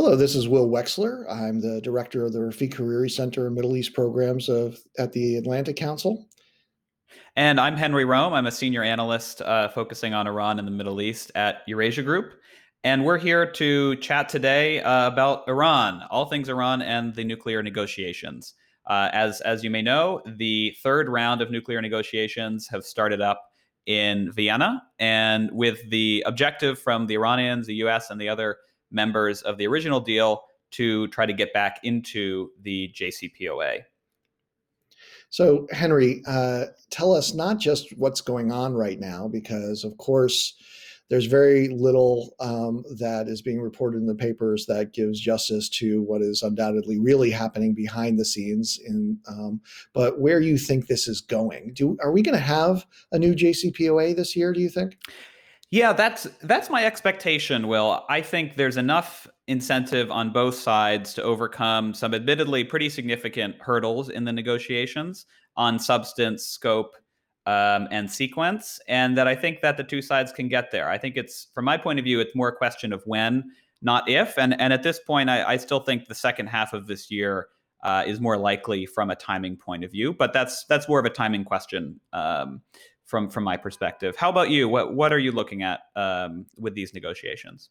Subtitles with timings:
[0.00, 1.28] Hello, this is Will Wechsler.
[1.28, 5.34] I'm the director of the Rafik Hariri Center and Middle East Programs of, at the
[5.34, 6.28] Atlantic Council.
[7.34, 8.32] And I'm Henry Rome.
[8.32, 12.34] I'm a senior analyst uh, focusing on Iran and the Middle East at Eurasia Group.
[12.84, 17.60] And we're here to chat today uh, about Iran, all things Iran and the nuclear
[17.60, 18.54] negotiations.
[18.86, 23.42] Uh, as, as you may know, the third round of nuclear negotiations have started up
[23.86, 28.58] in Vienna, and with the objective from the Iranians, the US, and the other
[28.90, 33.84] members of the original deal to try to get back into the JCPOA.
[35.30, 40.54] So, Henry, uh, tell us not just what's going on right now, because of course,
[41.10, 46.02] there's very little um, that is being reported in the papers that gives justice to
[46.02, 48.78] what is undoubtedly really happening behind the scenes.
[48.86, 49.60] In um,
[49.94, 51.72] but where you think this is going?
[51.74, 54.52] Do are we going to have a new JCPOA this year?
[54.52, 54.98] Do you think?
[55.70, 58.04] Yeah, that's that's my expectation, Will.
[58.08, 64.08] I think there's enough incentive on both sides to overcome some admittedly pretty significant hurdles
[64.08, 65.26] in the negotiations
[65.56, 66.94] on substance, scope,
[67.44, 70.88] um, and sequence, and that I think that the two sides can get there.
[70.88, 73.44] I think it's, from my point of view, it's more a question of when,
[73.82, 74.38] not if.
[74.38, 77.48] And and at this point, I, I still think the second half of this year
[77.84, 80.14] uh, is more likely from a timing point of view.
[80.14, 82.00] But that's that's more of a timing question.
[82.12, 82.62] Um,
[83.08, 84.14] from from my perspective.
[84.16, 84.68] How about you?
[84.68, 87.70] What what are you looking at um, with these negotiations?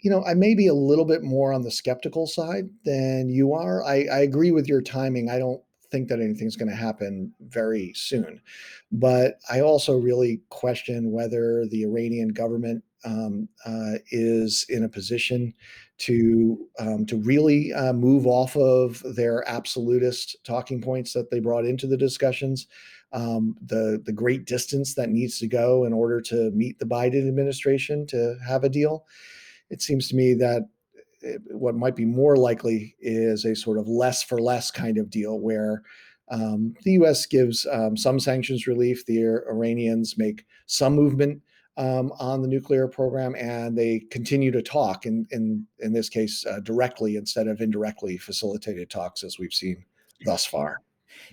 [0.00, 3.54] You know, I may be a little bit more on the skeptical side than you
[3.54, 3.82] are.
[3.82, 5.30] I, I agree with your timing.
[5.30, 5.62] I don't
[5.94, 8.40] think that anything's going to happen very soon,
[8.90, 15.54] but I also really question whether the Iranian government um, uh, is in a position
[15.98, 21.66] to um, to really uh, move off of their absolutist talking points that they brought
[21.66, 22.66] into the discussions
[23.14, 27.28] um, the the great distance that needs to go in order to meet the Biden
[27.28, 29.06] administration to have a deal.
[29.70, 30.68] It seems to me that
[31.50, 35.38] what might be more likely is a sort of less for less kind of deal
[35.38, 35.82] where
[36.30, 37.26] um, the U.S.
[37.26, 41.42] gives um, some sanctions relief, the Iranians make some movement
[41.76, 45.06] um, on the nuclear program, and they continue to talk.
[45.06, 49.84] In in in this case, uh, directly instead of indirectly facilitated talks, as we've seen
[50.24, 50.80] thus far.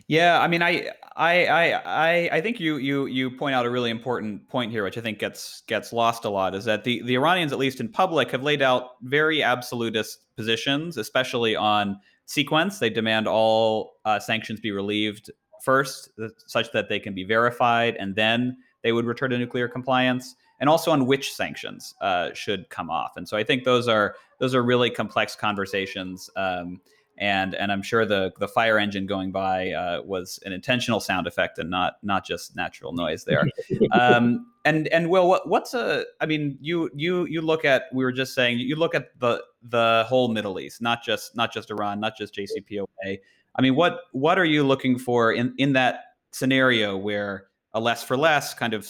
[0.07, 3.89] Yeah, I mean, I, I, I, I think you, you, you point out a really
[3.89, 7.15] important point here, which I think gets gets lost a lot, is that the the
[7.15, 12.79] Iranians, at least in public, have laid out very absolutist positions, especially on sequence.
[12.79, 15.31] They demand all uh, sanctions be relieved
[15.63, 16.09] first,
[16.47, 20.69] such that they can be verified, and then they would return to nuclear compliance, and
[20.69, 23.11] also on which sanctions uh, should come off.
[23.15, 26.29] And so I think those are those are really complex conversations.
[26.35, 26.81] Um,
[27.21, 31.27] and and I'm sure the the fire engine going by uh, was an intentional sound
[31.27, 33.47] effect and not not just natural noise there.
[33.91, 36.03] um, and and Will, what, what's a?
[36.19, 39.43] I mean, you you you look at we were just saying you look at the
[39.61, 43.19] the whole Middle East, not just not just Iran, not just JCPOA.
[43.55, 48.03] I mean, what what are you looking for in in that scenario where a less
[48.03, 48.89] for less kind of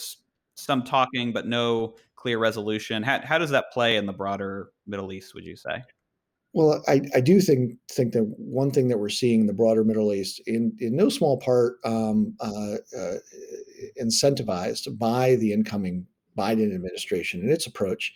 [0.54, 3.02] some talking but no clear resolution?
[3.02, 5.34] How how does that play in the broader Middle East?
[5.34, 5.82] Would you say?
[6.54, 9.84] Well, I, I do think think that one thing that we're seeing in the broader
[9.84, 13.14] Middle East, in in no small part, um, uh, uh,
[14.00, 18.14] incentivized by the incoming Biden administration and its approach,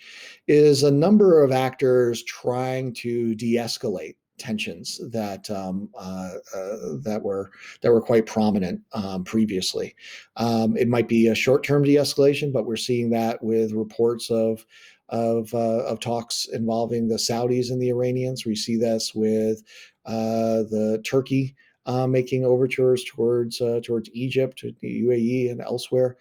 [0.48, 7.50] is a number of actors trying to de-escalate tensions that um, uh, uh, that were
[7.80, 9.94] that were quite prominent um, previously.
[10.36, 14.66] Um, it might be a short-term de-escalation, but we're seeing that with reports of
[15.08, 18.44] of, uh, of talks involving the Saudis and the Iranians.
[18.44, 19.62] We see this with
[20.04, 21.54] uh, the Turkey
[21.86, 26.16] uh, making overtures towards uh, towards Egypt, the UAE, and elsewhere.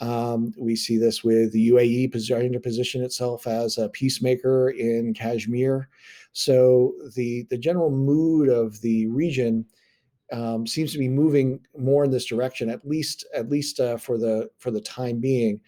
[0.00, 5.12] Um, we see this with the UAE trying to position itself as a peacemaker in
[5.12, 5.88] Kashmir.
[6.32, 9.66] So the the general mood of the region
[10.32, 14.18] um, seems to be moving more in this direction, at least at least uh, for
[14.18, 15.60] the for the time being.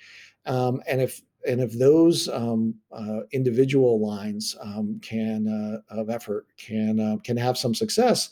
[0.46, 6.46] Um, and if and if those um, uh, individual lines um, can uh, of effort
[6.56, 8.30] can uh, can have some success,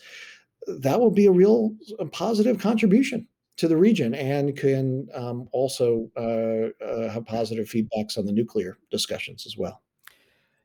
[0.67, 6.11] that will be a real a positive contribution to the region and can um, also
[6.17, 9.83] uh, uh, have positive feedbacks on the nuclear discussions as well.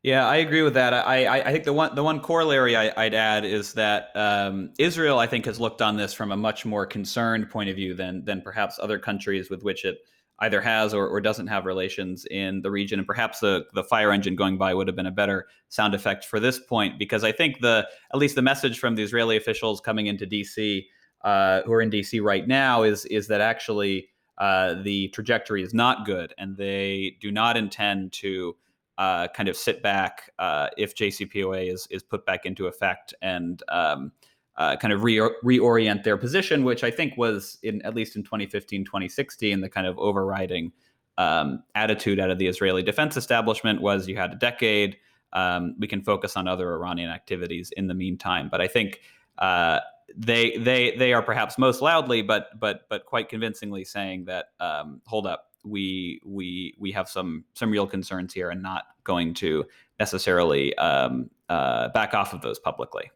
[0.03, 0.94] Yeah, I agree with that.
[0.94, 4.71] I, I, I think the one the one corollary I, would add is that um,
[4.77, 7.94] Israel, I think, has looked on this from a much more concerned point of view
[7.94, 10.00] than than perhaps other countries with which it
[10.39, 13.00] either has or, or doesn't have relations in the region.
[13.00, 16.25] And perhaps the, the fire engine going by would have been a better sound effect
[16.25, 19.80] for this point, because I think the at least the message from the Israeli officials
[19.80, 20.85] coming into DC,
[21.24, 25.74] uh, who are in DC right now, is is that actually uh, the trajectory is
[25.74, 28.56] not good, and they do not intend to
[28.97, 33.63] uh, kind of sit back uh, if JCPOA is is put back into effect and
[33.69, 34.12] um,
[34.57, 38.23] uh, kind of re- reorient their position, which I think was in at least in
[38.23, 40.71] 2015, 2016, the kind of overriding
[41.17, 44.97] um, attitude out of the Israeli defense establishment was you had a decade.
[45.31, 48.50] Um, we can focus on other Iranian activities in the meantime.
[48.50, 49.01] But I think
[49.39, 49.79] uh,
[50.15, 55.01] they they they are perhaps most loudly, but but but quite convincingly saying that um,
[55.05, 59.65] hold up, we we we have some some real concerns here, and not going to
[60.00, 63.09] necessarily um, uh, back off of those publicly.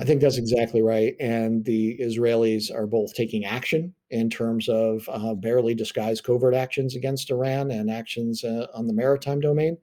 [0.00, 1.14] I think that's exactly right.
[1.20, 6.96] And the Israelis are both taking action in terms of uh, barely disguised covert actions
[6.96, 9.78] against Iran and actions uh, on the maritime domain.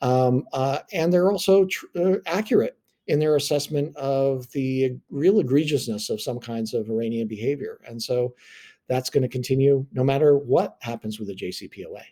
[0.00, 2.76] Um, uh, and they're also tr- uh, accurate
[3.06, 7.80] in their assessment of the real egregiousness of some kinds of Iranian behavior.
[7.86, 8.34] And so
[8.88, 12.02] that's going to continue no matter what happens with the JCPOA.